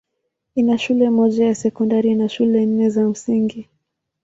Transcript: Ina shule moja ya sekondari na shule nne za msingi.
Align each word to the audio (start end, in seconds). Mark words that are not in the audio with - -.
Ina 0.55 0.77
shule 0.77 1.09
moja 1.09 1.45
ya 1.47 1.55
sekondari 1.55 2.15
na 2.15 2.29
shule 2.29 2.65
nne 2.65 2.89
za 2.89 3.09
msingi. 3.09 3.69